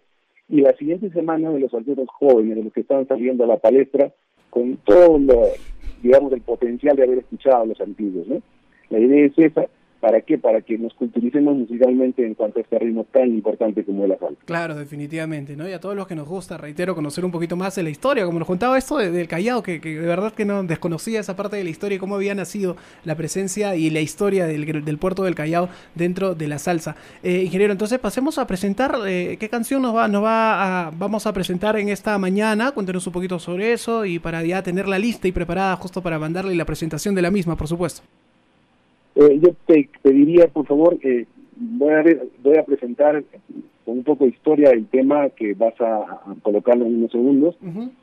y 0.49 0.61
la 0.61 0.73
siguiente 0.77 1.11
semana 1.11 1.51
de 1.51 1.61
los 1.61 1.71
salseros 1.71 2.09
jóvenes, 2.09 2.57
de 2.57 2.65
los 2.65 2.73
que 2.73 2.81
están 2.81 3.07
saliendo 3.09 3.45
a 3.45 3.49
la 3.49 3.59
palestra, 3.59 4.13
con 4.51 4.77
todo 4.79 5.19
lo, 5.19 5.43
digamos, 6.03 6.33
el 6.33 6.41
potencial 6.41 6.97
de 6.97 7.03
haber 7.03 7.19
escuchado 7.19 7.63
a 7.63 7.67
los 7.67 7.81
antiguos, 7.81 8.27
¿no? 8.29 8.41
La 8.91 9.01
idea 9.01 9.27
es 9.27 9.39
esa, 9.39 9.67
¿Para 10.01 10.21
qué? 10.21 10.39
Para 10.39 10.61
que 10.61 10.79
nos 10.79 10.95
culturicemos 10.95 11.57
musicalmente 11.57 12.25
en 12.27 12.35
cuanto 12.35 12.59
a 12.59 12.63
este 12.63 12.79
ritmo 12.79 13.05
tan 13.05 13.29
importante 13.29 13.85
como 13.85 14.05
el 14.05 14.19
salsa. 14.19 14.37
Claro, 14.45 14.75
definitivamente, 14.75 15.57
¿no? 15.57 15.69
Y 15.69 15.73
a 15.73 15.81
todos 15.81 15.97
los 15.97 16.07
que 16.07 16.15
nos 16.15 16.29
gusta, 16.29 16.57
reitero, 16.57 16.95
conocer 16.95 17.25
un 17.25 17.31
poquito 17.31 17.57
más 17.57 17.75
de 17.75 17.83
la 17.83 17.91
historia, 17.91 18.25
como 18.25 18.39
nos 18.39 18.47
contaba 18.47 18.77
esto 18.77 18.99
del 18.99 19.27
Callao, 19.27 19.63
que, 19.63 19.79
de 19.79 20.01
verdad 20.01 20.33
que 20.33 20.45
no 20.45 20.63
desconocía 20.63 21.21
esa 21.21 21.35
parte 21.35 21.57
de 21.57 21.65
la 21.65 21.71
historia 21.71 21.97
y 21.97 21.99
cómo 21.99 22.15
había 22.15 22.35
nacido 22.35 22.77
la 23.05 23.15
presencia 23.15 23.75
y 23.77 23.91
la 23.91 24.01
historia 24.01 24.47
del, 24.47 24.85
del 24.85 24.99
puerto 24.99 25.25
del 25.25 25.35
Callao 25.35 25.69
dentro 25.95 26.35
de 26.35 26.49
la 26.49 26.59
salsa. 26.59 26.97
Eh, 27.23 27.43
ingeniero, 27.45 27.73
entonces 27.73 27.99
pasemos 27.99 28.39
a 28.39 28.47
presentar, 28.47 28.97
eh, 29.07 29.37
¿qué 29.41 29.49
canción 29.49 29.83
nos 29.83 29.97
va, 29.97 30.09
nos 30.09 30.23
va 30.23 30.87
a, 30.87 30.91
vamos 30.91 31.27
a 31.27 31.33
presentar 31.33 31.77
en 31.77 31.89
esta 31.89 32.19
mañana? 32.19 32.73
Cuéntenos 32.73 33.07
un 33.07 33.13
poquito 33.13 33.39
sobre 33.39 33.73
eso 33.73 34.05
y 34.05 34.19
para 34.19 34.45
ya 34.45 34.63
tener 34.63 34.89
la 34.89 34.99
lista 34.99 35.27
y 35.29 35.33
preparada 35.33 35.77
justo 35.77 36.03
para 36.03 36.19
mandarle 36.19 36.55
la 36.55 36.65
presentación 36.65 37.15
de 37.15 37.23
la 37.23 37.31
misma, 37.31 37.57
por 37.57 37.69
supuesto. 37.69 38.03
Eh, 39.17 39.41
yo 39.43 39.55
te 39.67 39.89
pediría, 40.03 40.49
por 40.49 40.67
favor, 40.67 40.99
que 40.99 41.27
voy, 41.57 41.93
a, 41.93 42.05
voy 42.43 42.59
a 42.59 42.65
presentar 42.65 43.25
con 43.85 43.99
un 43.99 44.05
poco 44.05 44.25
de 44.25 44.31
historia 44.31 44.71
el 44.71 44.87
tema 44.87 45.31
que 45.31 45.55
vas 45.55 45.75
a, 45.81 46.23
colocarlo 46.43 46.87
en 46.87 46.97
unos 46.97 47.13
segundos 47.13 47.57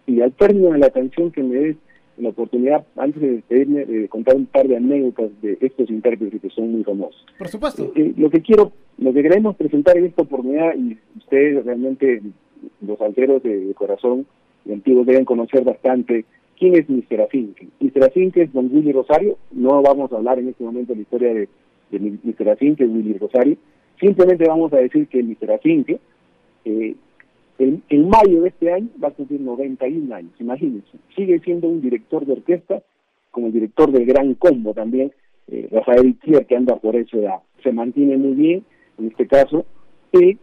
y 0.08 0.22
al 0.22 0.32
término 0.34 0.72
de 0.72 0.80
la 0.80 0.90
canción 0.90 1.32
que 1.32 1.44
me 1.44 1.56
des 1.56 1.78
la 2.18 2.30
oportunidad, 2.30 2.86
antes 2.96 3.22
de 3.22 3.32
despedirme, 3.32 3.86
de 3.86 4.08
contar 4.08 4.36
un 4.36 4.46
par 4.46 4.68
de 4.68 4.78
anécdotas 4.78 5.30
de 5.42 5.58
estos 5.62 5.90
intérpretes 5.90 6.42
que 6.42 6.50
son 6.50 6.72
muy 6.72 6.84
famosos. 6.84 7.26
Por 7.38 7.48
supuesto. 7.48 7.86
Eh, 7.86 7.92
eh, 7.96 8.14
lo 8.18 8.30
que 8.30 8.42
quiero, 8.42 8.72
lo 8.98 9.14
que 9.14 9.24
queremos 9.24 9.56
presentar 9.56 9.98
en 9.98 10.06
esta 10.06 10.22
oportunidad, 10.22 10.76
y 10.76 10.98
ustedes 11.18 11.66
realmente, 11.66 12.22
los 12.86 13.02
alteros 13.02 13.42
de, 13.44 13.74
corazón 13.74 14.26
y 14.66 14.74
antiguos 14.74 15.06
deben 15.06 15.26
conocer 15.26 15.64
bastante 15.64 16.26
¿Quién 16.58 16.76
es 16.76 16.90
Mr. 16.90 17.22
Afinque? 17.22 17.68
Mr. 17.80 18.04
Afinque 18.06 18.44
es 18.44 18.54
don 18.54 18.70
Willy 18.74 18.92
Rosario, 18.92 19.38
no 19.52 19.82
vamos 19.82 20.12
a 20.12 20.18
hablar 20.18 20.40
en 20.40 20.50
este 20.50 20.64
momento 20.64 20.94
de 20.94 20.98
la 20.98 21.02
historia 21.02 21.34
de, 21.34 21.50
de 21.92 22.00
Mr. 22.00 22.50
Afinque, 22.50 22.86
Willy 22.86 23.18
Rosario, 23.18 23.58
simplemente 24.00 24.46
vamos 24.48 24.72
a 24.74 24.78
decir 24.78 25.08
que 25.08 25.24
Mr. 25.24 25.52
Afinque, 25.52 26.00
eh, 26.66 26.96
en, 27.60 28.10
mayo 28.10 28.42
de 28.42 28.50
este 28.50 28.72
año 28.72 28.90
va 29.02 29.10
a 29.10 29.12
cumplir 29.12 29.42
91 29.42 30.14
años, 30.14 30.32
imagínense, 30.40 30.98
sigue 31.16 31.40
siendo 31.40 31.68
un 31.68 31.82
director 31.82 32.26
de 32.26 32.34
orquesta 32.34 32.82
como 33.32 33.48
el 33.48 33.54
director 33.54 33.92
del 33.92 34.06
Gran 34.06 34.36
Combo 34.36 34.74
también, 34.74 35.12
eh, 35.48 35.68
Rafael 35.72 36.16
Tier, 36.20 36.46
que 36.46 36.56
anda 36.56 36.76
por 36.76 36.96
esa 36.96 37.18
edad. 37.18 37.40
Se 37.64 37.72
mantiene 37.72 38.16
muy 38.16 38.34
bien, 38.34 38.64
en 39.00 39.08
este 39.08 39.28
caso, 39.28 39.66
y 40.12 40.38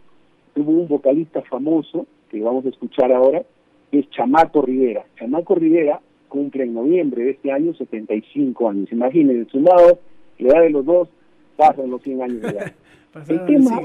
tuvo 0.55 0.73
un 0.73 0.89
vocalista 0.89 1.41
famoso, 1.43 2.07
que 2.31 2.41
vamos 2.41 2.67
a 2.67 2.71
escuchar 2.71 3.13
ahora, 3.13 3.45
es 3.93 4.09
Chamaco 4.11 4.63
Rivera. 4.63 5.05
Chamaco 5.17 5.55
Rivera 5.55 6.01
cumple 6.29 6.65
en 6.65 6.75
noviembre 6.75 7.25
de 7.25 7.31
este 7.31 7.53
año 7.53 7.75
75 7.75 8.69
años. 8.69 8.93
Imagínense, 8.93 9.51
sumado 9.51 9.99
la 10.39 10.49
edad 10.49 10.63
de 10.63 10.71
los 10.71 10.85
dos, 10.85 11.09
pasan 11.57 11.91
los 11.91 12.03
100 12.03 12.23
años 12.23 12.41
de 12.43 12.49
edad. 12.49 12.73
el, 13.29 13.47
tema, 13.47 13.81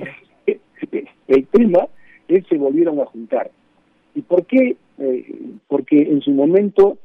el 1.28 1.48
tema 1.48 1.88
es 2.28 2.46
se 2.48 2.58
volvieron 2.58 3.00
a 3.00 3.06
juntar. 3.06 3.52
¿Y 4.14 4.22
por 4.22 4.46
qué? 4.46 4.78
Eh, 4.98 5.26
porque 5.68 6.02
en 6.04 6.22
su 6.22 6.32
momento 6.32 6.98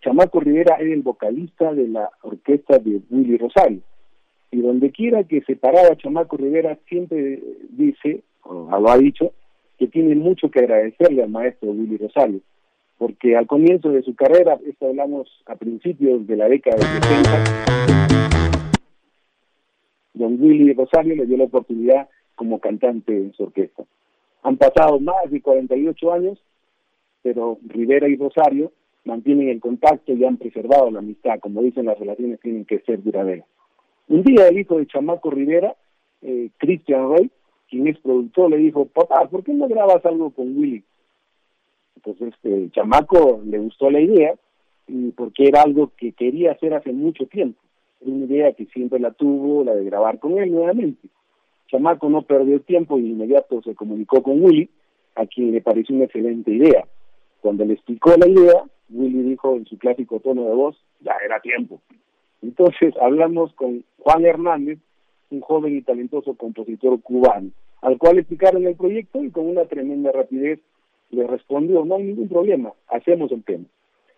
Chamaco 0.00 0.40
Rivera 0.40 0.76
era 0.80 0.92
el 0.92 1.02
vocalista 1.02 1.72
de 1.72 1.88
la 1.88 2.10
orquesta 2.22 2.78
de 2.78 3.00
Willy 3.10 3.36
Rosario. 3.38 3.80
Y 4.50 4.60
donde 4.60 4.90
quiera 4.90 5.24
que 5.24 5.42
se 5.42 5.56
paraba 5.56 5.96
Chamaco 5.96 6.36
Rivera 6.36 6.78
siempre 6.88 7.42
dice, 7.70 8.22
o 8.42 8.68
lo 8.80 8.90
ha 8.90 8.98
dicho, 8.98 9.32
que 9.78 9.86
tiene 9.88 10.14
mucho 10.14 10.50
que 10.50 10.60
agradecerle 10.60 11.22
al 11.22 11.30
maestro 11.30 11.70
Willy 11.70 11.96
Rosario, 11.98 12.40
porque 12.98 13.36
al 13.36 13.46
comienzo 13.46 13.90
de 13.90 14.02
su 14.02 14.14
carrera, 14.14 14.58
esto 14.66 14.88
hablamos 14.88 15.28
a 15.46 15.56
principios 15.56 16.26
de 16.26 16.36
la 16.36 16.48
década 16.48 16.76
de 16.76 16.82
70, 16.82 17.66
don 20.14 20.40
Willy 20.40 20.72
Rosario 20.72 21.14
le 21.14 21.26
dio 21.26 21.36
la 21.36 21.44
oportunidad 21.44 22.08
como 22.34 22.58
cantante 22.58 23.16
en 23.16 23.32
su 23.34 23.44
orquesta. 23.44 23.84
Han 24.42 24.56
pasado 24.56 24.98
más 25.00 25.30
de 25.30 25.40
48 25.42 26.12
años, 26.12 26.42
pero 27.22 27.58
Rivera 27.66 28.08
y 28.08 28.16
Rosario 28.16 28.72
mantienen 29.04 29.48
el 29.48 29.60
contacto 29.60 30.12
y 30.12 30.24
han 30.24 30.36
preservado 30.36 30.90
la 30.90 31.00
amistad. 31.00 31.38
Como 31.40 31.62
dicen, 31.62 31.86
las 31.86 31.98
relaciones 31.98 32.40
tienen 32.40 32.64
que 32.64 32.80
ser 32.80 33.02
duraderas. 33.02 33.46
Un 34.08 34.22
día 34.22 34.48
el 34.48 34.58
hijo 34.58 34.78
de 34.78 34.86
Chamaco 34.86 35.30
Rivera, 35.30 35.74
eh, 36.22 36.50
Christian 36.58 37.08
Roy, 37.08 37.30
quien 37.68 37.88
es 37.88 37.98
productor, 37.98 38.50
le 38.50 38.58
dijo, 38.58 38.86
papá, 38.86 39.28
¿por 39.28 39.42
qué 39.44 39.52
no 39.52 39.68
grabas 39.68 40.04
algo 40.06 40.30
con 40.30 40.56
Willy? 40.56 40.84
Entonces, 41.96 42.34
este, 42.34 42.70
Chamaco 42.70 43.40
le 43.44 43.58
gustó 43.58 43.90
la 43.90 44.00
idea, 44.00 44.34
y 44.86 45.10
porque 45.10 45.48
era 45.48 45.62
algo 45.62 45.90
que 45.96 46.12
quería 46.12 46.52
hacer 46.52 46.74
hace 46.74 46.92
mucho 46.92 47.26
tiempo. 47.26 47.60
Una 48.00 48.26
idea 48.26 48.52
que 48.52 48.66
siempre 48.66 49.00
la 49.00 49.10
tuvo, 49.12 49.64
la 49.64 49.74
de 49.74 49.84
grabar 49.84 50.18
con 50.18 50.38
él 50.38 50.52
nuevamente. 50.52 51.08
Chamaco 51.68 52.08
no 52.08 52.22
perdió 52.22 52.60
tiempo 52.60 52.98
y 52.98 53.02
de 53.02 53.08
inmediato 53.08 53.60
se 53.62 53.74
comunicó 53.74 54.22
con 54.22 54.42
Willy, 54.42 54.70
a 55.16 55.26
quien 55.26 55.52
le 55.52 55.60
pareció 55.60 55.96
una 55.96 56.04
excelente 56.04 56.52
idea. 56.52 56.86
Cuando 57.40 57.64
le 57.64 57.74
explicó 57.74 58.14
la 58.16 58.28
idea, 58.28 58.62
Willy 58.90 59.22
dijo 59.22 59.56
en 59.56 59.66
su 59.66 59.78
clásico 59.78 60.20
tono 60.20 60.44
de 60.44 60.54
voz, 60.54 60.76
ya 61.00 61.14
era 61.24 61.40
tiempo. 61.40 61.80
Entonces 62.42 62.94
hablamos 63.00 63.52
con 63.54 63.82
Juan 63.98 64.24
Hernández, 64.24 64.78
un 65.30 65.40
joven 65.40 65.76
y 65.76 65.82
talentoso 65.82 66.34
compositor 66.34 67.00
cubano, 67.02 67.50
al 67.82 67.98
cual 67.98 68.18
explicaron 68.18 68.66
el 68.66 68.76
proyecto 68.76 69.22
y 69.22 69.30
con 69.30 69.46
una 69.46 69.64
tremenda 69.64 70.12
rapidez 70.12 70.60
le 71.10 71.26
respondió, 71.26 71.84
no 71.84 71.96
hay 71.96 72.04
ningún 72.04 72.28
problema, 72.28 72.72
hacemos 72.88 73.30
el 73.32 73.44
tema. 73.44 73.64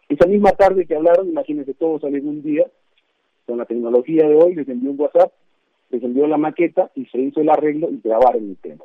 Esa 0.09 0.27
misma 0.27 0.53
tarde 0.53 0.87
que 0.87 0.95
hablaron, 0.95 1.29
imagínense 1.29 1.75
todos 1.75 2.01
salen 2.01 2.27
un 2.27 2.43
día, 2.43 2.67
con 3.47 3.59
la 3.59 3.67
tecnología 3.67 4.27
de 4.27 4.35
hoy, 4.35 4.55
les 4.55 4.69
envió 4.69 4.91
un 4.91 5.01
WhatsApp, 5.01 5.33
les 5.91 6.03
envió 6.03 6.27
la 6.27 6.37
maqueta 6.37 6.91
y 6.95 7.07
se 7.07 7.19
hizo 7.19 7.41
el 7.41 7.51
arreglo 7.51 7.91
y 7.91 8.01
grabaron 8.03 8.45
el 8.45 8.57
tema. 8.57 8.85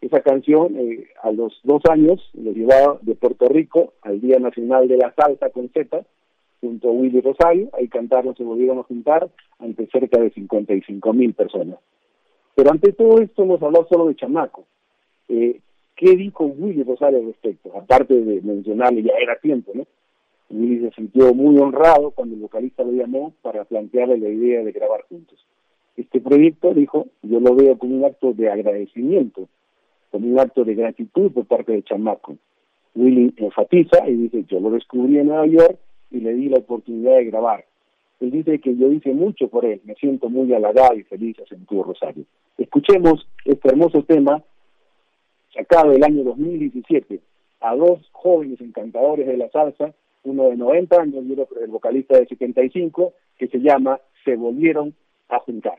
Esa 0.00 0.20
canción 0.20 0.76
eh, 0.78 1.08
a 1.22 1.30
los 1.30 1.60
dos 1.62 1.82
años 1.90 2.30
lo 2.32 2.52
llevaba 2.52 2.98
de 3.02 3.14
Puerto 3.14 3.46
Rico 3.48 3.92
al 4.00 4.20
Día 4.20 4.38
Nacional 4.38 4.88
de 4.88 4.96
la 4.96 5.12
Salsa 5.14 5.50
con 5.50 5.68
Z, 5.68 6.04
junto 6.60 6.88
a 6.88 6.92
Willy 6.92 7.20
Rosario, 7.20 7.70
ahí 7.72 7.88
cantaron, 7.88 8.36
se 8.36 8.44
volvieron 8.44 8.78
a 8.78 8.82
juntar 8.82 9.28
ante 9.58 9.86
cerca 9.86 10.20
de 10.20 10.30
55 10.30 11.12
mil 11.12 11.34
personas. 11.34 11.78
Pero 12.54 12.70
ante 12.70 12.92
todo 12.92 13.20
esto 13.20 13.42
hemos 13.42 13.62
hablado 13.62 13.86
solo 13.88 14.06
de 14.08 14.16
Chamaco. 14.16 14.66
Eh, 15.28 15.60
¿Qué 15.96 16.16
dijo 16.16 16.44
Willy 16.44 16.82
Rosario 16.82 17.18
al 17.18 17.26
respecto? 17.26 17.70
Aparte 17.76 18.14
de 18.14 18.40
mencionarle, 18.40 19.02
ya 19.02 19.12
era 19.20 19.38
tiempo, 19.38 19.72
¿no? 19.74 19.86
Willy 20.50 20.80
se 20.80 20.94
sintió 20.94 21.32
muy 21.34 21.58
honrado 21.58 22.10
cuando 22.10 22.34
el 22.34 22.40
vocalista 22.40 22.82
lo 22.82 22.92
llamó 22.92 23.32
para 23.42 23.64
plantearle 23.64 24.18
la 24.18 24.28
idea 24.28 24.64
de 24.64 24.72
grabar 24.72 25.02
juntos. 25.08 25.38
Este 25.96 26.20
proyecto, 26.20 26.74
dijo, 26.74 27.06
yo 27.22 27.40
lo 27.40 27.54
veo 27.54 27.78
como 27.78 27.96
un 27.96 28.04
acto 28.04 28.32
de 28.32 28.50
agradecimiento 28.50 29.48
como 30.10 30.26
un 30.28 30.38
acto 30.38 30.64
de 30.64 30.74
gratitud 30.74 31.32
por 31.32 31.46
parte 31.46 31.72
de 31.72 31.82
Chamaco. 31.82 32.36
Willy 32.94 33.32
enfatiza 33.36 34.08
y 34.08 34.14
dice, 34.14 34.44
yo 34.48 34.60
lo 34.60 34.70
descubrí 34.70 35.18
en 35.18 35.28
Nueva 35.28 35.46
York 35.46 35.78
y 36.10 36.20
le 36.20 36.34
di 36.34 36.48
la 36.48 36.58
oportunidad 36.58 37.16
de 37.16 37.24
grabar. 37.26 37.64
Él 38.20 38.30
dice 38.30 38.58
que 38.58 38.76
yo 38.76 38.92
hice 38.92 39.12
mucho 39.12 39.48
por 39.48 39.64
él, 39.64 39.80
me 39.84 39.94
siento 39.94 40.28
muy 40.28 40.52
halagado 40.52 40.94
y 40.94 41.02
feliz, 41.04 41.36
tu 41.68 41.82
Rosario. 41.82 42.24
Escuchemos 42.58 43.26
este 43.44 43.68
hermoso 43.68 44.02
tema, 44.02 44.42
sacado 45.54 45.92
el 45.92 46.04
año 46.04 46.24
2017, 46.24 47.20
a 47.60 47.74
dos 47.74 48.06
jóvenes 48.12 48.60
encantadores 48.60 49.26
de 49.26 49.36
la 49.38 49.48
salsa, 49.50 49.94
uno 50.24 50.50
de 50.50 50.56
90 50.56 51.00
años 51.00 51.24
y 51.26 51.32
otro 51.32 51.60
el 51.60 51.70
vocalista 51.70 52.18
de 52.18 52.26
75, 52.26 53.14
que 53.38 53.48
se 53.48 53.58
llama 53.58 53.98
Se 54.24 54.36
Volvieron 54.36 54.94
a 55.30 55.38
Juntar. 55.38 55.78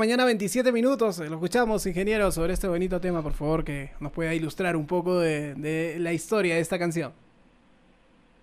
mañana, 0.00 0.24
27 0.24 0.72
minutos. 0.72 1.18
Lo 1.18 1.34
escuchamos, 1.34 1.86
ingeniero, 1.86 2.32
sobre 2.32 2.54
este 2.54 2.66
bonito 2.66 3.02
tema, 3.02 3.22
por 3.22 3.34
favor, 3.34 3.64
que 3.64 3.90
nos 4.00 4.10
pueda 4.12 4.34
ilustrar 4.34 4.74
un 4.74 4.86
poco 4.86 5.18
de, 5.20 5.54
de 5.54 5.98
la 5.98 6.14
historia 6.14 6.54
de 6.54 6.62
esta 6.62 6.78
canción. 6.78 7.12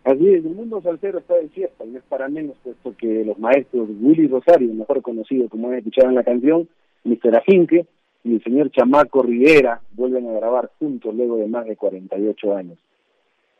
Así 0.04 0.28
es, 0.28 0.46
el 0.46 0.54
mundo 0.54 0.80
salsero 0.84 1.18
está 1.18 1.34
de 1.34 1.50
fiesta 1.50 1.84
y 1.84 1.90
no 1.90 1.98
es 1.98 2.04
para 2.04 2.30
menos, 2.30 2.56
puesto 2.64 2.96
que 2.96 3.26
los 3.26 3.40
maestros 3.40 3.90
Willy 4.00 4.28
Rosario, 4.28 4.72
mejor 4.72 5.02
conocido 5.02 5.50
como 5.50 5.70
han 5.70 5.80
escuchado 5.80 6.10
en 6.10 6.16
la 6.16 6.24
canción, 6.24 6.70
Mr. 7.04 7.36
Afinque 7.36 7.88
y 8.24 8.36
el 8.36 8.44
señor 8.44 8.70
Chamaco 8.70 9.24
Rivera 9.24 9.82
vuelven 9.94 10.30
a 10.30 10.34
grabar 10.34 10.70
juntos 10.78 11.16
luego 11.16 11.38
de 11.38 11.48
más 11.48 11.66
de 11.66 11.76
48 11.76 12.56
años. 12.56 12.78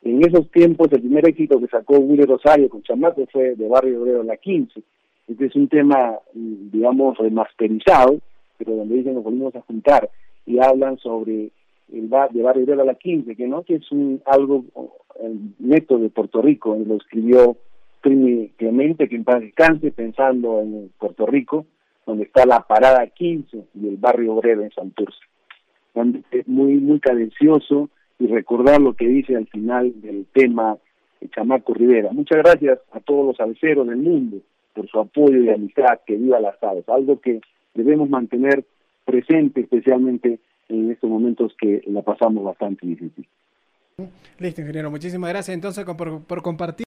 En 0.04 0.24
esos 0.24 0.52
tiempos, 0.52 0.90
el 0.92 1.02
primer 1.02 1.28
éxito 1.28 1.60
que 1.60 1.68
sacó 1.68 1.98
Willy 1.98 2.26
Rosario 2.26 2.70
con 2.70 2.84
Chamaco 2.84 3.26
fue 3.32 3.56
de 3.56 3.68
Barrio 3.68 4.04
Obrero 4.04 4.22
La 4.22 4.38
15. 4.38 4.84
Este 5.28 5.46
es 5.46 5.56
un 5.56 5.68
tema, 5.68 6.20
digamos, 6.34 7.18
remasterizado, 7.18 8.20
pero 8.58 8.76
donde 8.76 8.96
dicen 8.96 9.16
nos 9.16 9.24
volvimos 9.24 9.56
a 9.56 9.62
juntar 9.62 10.10
y 10.46 10.60
hablan 10.60 10.98
sobre 11.00 11.52
el 11.92 12.08
bar 12.08 12.32
de 12.32 12.42
Barrio 12.42 12.64
Obrero 12.64 12.86
La 12.86 12.96
15, 12.96 13.36
que 13.36 13.48
no 13.48 13.64
que 13.64 13.76
es 13.76 13.92
un 13.92 14.22
algo 14.26 14.64
el 15.22 15.54
neto 15.60 15.98
de 15.98 16.10
Puerto 16.10 16.42
Rico, 16.42 16.78
lo 16.86 16.96
escribió 16.96 17.58
Primi 18.02 18.50
Clemente, 18.58 19.10
que 19.10 19.16
en 19.16 19.26
paz 19.26 19.42
descanse, 19.42 19.92
pensando 19.92 20.62
en 20.62 20.92
Puerto 20.98 21.26
Rico, 21.26 21.66
donde 22.06 22.24
está 22.24 22.46
la 22.46 22.62
parada 22.62 23.06
15 23.08 23.66
y 23.74 23.88
el 23.88 23.98
barrio 23.98 24.36
obrero 24.36 24.64
en 24.64 24.72
Santurce. 24.72 25.20
Muy, 26.46 26.76
muy 26.76 27.00
cadencioso 27.00 27.90
y 28.20 28.28
recordar 28.28 28.80
lo 28.80 28.94
que 28.94 29.08
dice 29.08 29.36
al 29.36 29.48
final 29.48 30.00
del 30.02 30.26
tema 30.32 30.78
de 31.20 31.28
Chamaco 31.30 31.74
Rivera. 31.74 32.12
Muchas 32.12 32.38
gracias 32.38 32.80
a 32.92 33.00
todos 33.00 33.26
los 33.26 33.40
alceros 33.40 33.88
del 33.88 33.98
mundo 33.98 34.38
por 34.78 34.88
su 34.88 35.00
apoyo 35.00 35.44
y 35.44 35.50
amistad, 35.50 36.00
que 36.06 36.16
viva 36.16 36.40
las 36.40 36.62
aves, 36.64 36.88
algo 36.88 37.20
que 37.20 37.42
debemos 37.74 38.10
mantener 38.10 38.64
presente 39.06 39.62
especialmente 39.62 40.40
en 40.70 40.92
estos 40.92 41.10
momentos 41.10 41.54
que 41.60 41.82
la 41.88 42.04
pasamos 42.04 42.44
bastante 42.44 42.86
difícil. 42.86 43.28
Listo, 44.38 44.62
ingeniero. 44.62 44.92
Muchísimas 44.92 45.32
gracias 45.32 45.56
entonces 45.56 45.84
por, 45.84 46.24
por 46.24 46.42
compartir. 46.44 46.87